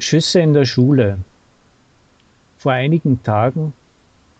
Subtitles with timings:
[0.00, 1.18] Schüsse in der Schule.
[2.56, 3.72] Vor einigen Tagen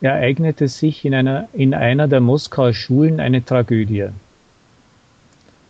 [0.00, 4.06] ereignete sich in einer, in einer der Moskauer Schulen eine Tragödie.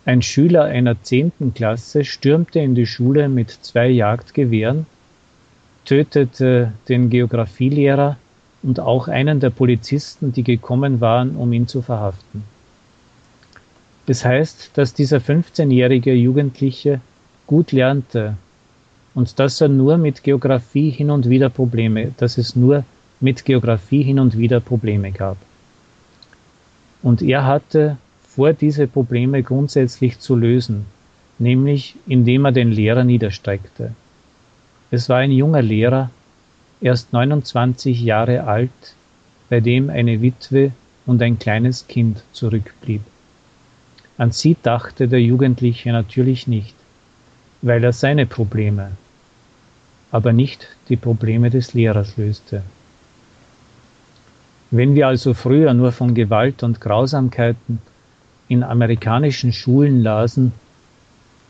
[0.04, 4.84] Ein Schüler einer zehnten Klasse stürmte in die Schule mit zwei Jagdgewehren,
[5.86, 8.18] tötete den Geographielehrer
[8.62, 12.44] und auch einen der Polizisten, die gekommen waren, um ihn zu verhaften.
[14.04, 17.00] Das heißt, dass dieser 15-jährige Jugendliche
[17.46, 18.36] gut lernte
[19.14, 22.84] und dass er nur mit Geografie hin und wieder Probleme, dass es nur
[23.20, 25.36] mit Geografie hin und wieder Probleme gab.
[27.02, 30.86] Und er hatte vor, diese Probleme grundsätzlich zu lösen,
[31.38, 33.92] nämlich indem er den Lehrer niederstreckte.
[34.90, 36.10] Es war ein junger Lehrer,
[36.80, 38.70] erst 29 Jahre alt,
[39.48, 40.72] bei dem eine Witwe
[41.06, 43.02] und ein kleines Kind zurückblieb.
[44.18, 46.74] An sie dachte der Jugendliche natürlich nicht,
[47.62, 48.92] weil er seine Probleme,
[50.10, 52.62] aber nicht die Probleme des Lehrers löste.
[54.70, 57.80] Wenn wir also früher nur von Gewalt und Grausamkeiten
[58.48, 60.52] in amerikanischen Schulen lasen,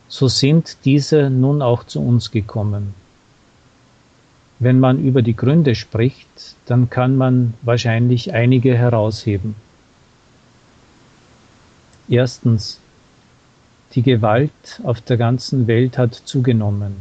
[0.09, 2.95] so sind diese nun auch zu uns gekommen.
[4.59, 9.55] Wenn man über die Gründe spricht, dann kann man wahrscheinlich einige herausheben.
[12.09, 12.81] Erstens,
[13.95, 16.97] die Gewalt auf der ganzen Welt hat zugenommen.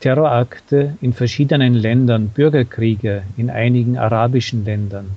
[0.00, 5.16] Terrorakte in verschiedenen Ländern, Bürgerkriege in einigen arabischen Ländern,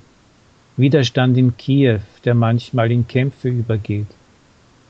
[0.76, 4.06] Widerstand in Kiew, der manchmal in Kämpfe übergeht,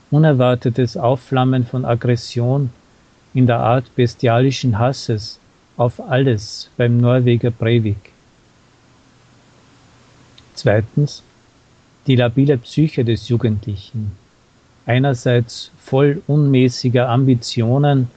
[0.09, 2.69] unerwartetes Aufflammen von Aggression
[3.33, 5.39] in der Art bestialischen Hasses
[5.77, 8.11] auf alles beim Norweger Breivik.
[10.53, 11.23] Zweitens
[12.07, 14.11] die labile Psyche des Jugendlichen,
[14.91, 18.09] einerseits voll unmäßiger Ambitionen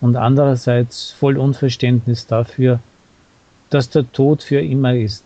[0.00, 2.78] und andererseits voll Unverständnis dafür,
[3.70, 5.24] dass der Tod für immer ist,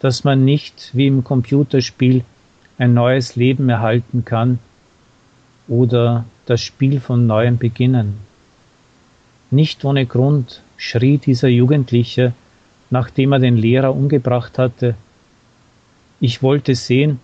[0.00, 2.24] dass man nicht wie im Computerspiel
[2.78, 4.58] ein neues Leben erhalten kann
[5.68, 8.18] oder das Spiel von neuem beginnen.
[9.52, 12.32] Nicht ohne Grund schrie dieser Jugendliche,
[12.90, 14.96] nachdem er den Lehrer umgebracht hatte,
[16.18, 17.20] ich wollte sehen,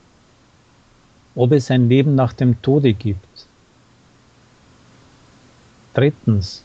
[1.38, 3.46] ob es ein Leben nach dem Tode gibt.
[5.94, 6.64] Drittens.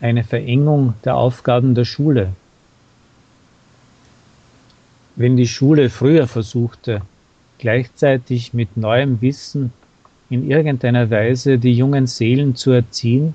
[0.00, 2.32] Eine Verengung der Aufgaben der Schule.
[5.14, 7.02] Wenn die Schule früher versuchte,
[7.58, 9.74] gleichzeitig mit neuem Wissen
[10.30, 13.34] in irgendeiner Weise die jungen Seelen zu erziehen,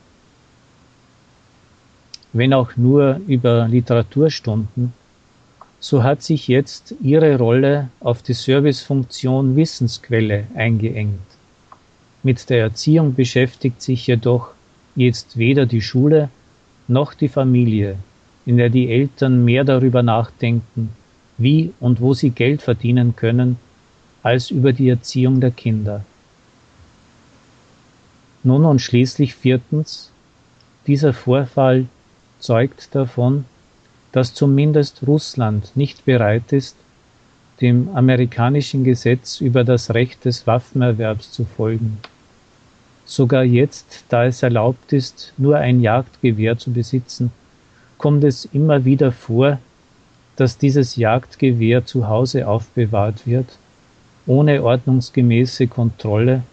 [2.34, 4.92] wenn auch nur über Literaturstunden,
[5.86, 11.22] so hat sich jetzt ihre Rolle auf die Servicefunktion Wissensquelle eingeengt.
[12.24, 14.50] Mit der Erziehung beschäftigt sich jedoch
[14.96, 16.30] jetzt weder die Schule
[16.88, 17.98] noch die Familie,
[18.48, 20.90] in der die Eltern mehr darüber nachdenken,
[21.38, 23.60] wie und wo sie Geld verdienen können,
[24.24, 26.04] als über die Erziehung der Kinder.
[28.42, 30.10] Nun und schließlich viertens,
[30.88, 31.86] dieser Vorfall
[32.40, 33.46] zeugt davon,
[34.16, 36.78] dass zumindest Russland nicht bereit ist,
[37.60, 41.98] dem amerikanischen Gesetz über das Recht des Waffenerwerbs zu folgen.
[43.04, 47.34] Sogar jetzt, da es erlaubt ist, nur ein Jagdgewehr zu besitzen,
[47.98, 49.60] kommt es immer wieder vor,
[50.38, 53.58] dass dieses Jagdgewehr zu Hause aufbewahrt wird,
[54.28, 56.44] ohne ordnungsgemäße Kontrolle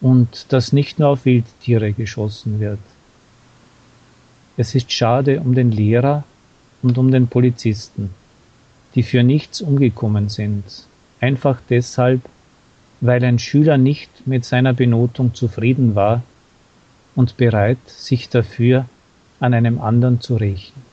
[0.00, 2.80] und dass nicht nur auf Wildtiere geschossen wird.
[4.56, 6.24] Es ist schade um den Lehrer
[6.82, 8.10] und um den Polizisten,
[8.94, 10.64] die für nichts umgekommen sind,
[11.20, 12.20] einfach deshalb,
[13.00, 16.22] weil ein Schüler nicht mit seiner Benotung zufrieden war
[17.14, 18.86] und bereit, sich dafür
[19.40, 20.91] an einem anderen zu rächen.